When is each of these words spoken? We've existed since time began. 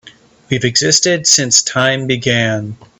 We've 0.49 0.63
existed 0.65 1.27
since 1.27 1.61
time 1.61 2.07
began. 2.07 2.75